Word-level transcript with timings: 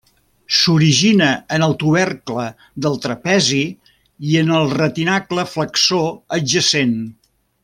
S'origina 0.59 1.27
en 1.57 1.65
el 1.65 1.75
tubercle 1.83 2.47
del 2.85 2.97
trapezi 3.05 3.61
i 4.31 4.35
en 4.43 4.51
el 4.63 4.69
retinacle 4.79 5.47
flexor 5.55 6.11
adjacent. 6.39 6.99